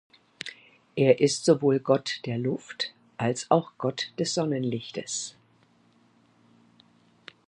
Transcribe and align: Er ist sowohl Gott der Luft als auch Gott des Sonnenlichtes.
Er 0.95 1.19
ist 1.19 1.45
sowohl 1.45 1.79
Gott 1.79 2.21
der 2.25 2.39
Luft 2.39 2.91
als 3.17 3.45
auch 3.51 3.73
Gott 3.77 4.11
des 4.17 4.33
Sonnenlichtes. 4.33 5.35